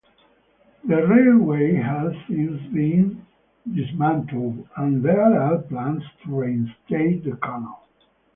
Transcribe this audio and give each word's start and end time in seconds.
The 0.83 1.05
railway 1.05 1.75
has 1.75 2.15
since 2.27 2.59
been 2.73 3.23
dismantled 3.71 4.67
and 4.75 5.03
there 5.03 5.21
are 5.39 5.59
plans 5.59 6.01
to 6.23 6.39
reinstate 6.39 7.23
the 7.23 7.37
canal. 7.37 7.87